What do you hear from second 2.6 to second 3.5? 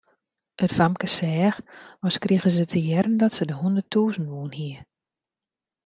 te hearren dat se